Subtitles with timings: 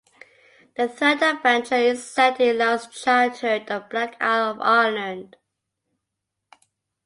[0.77, 5.35] The third adventure is set in Lara's childhood on Black Isle of Ireland.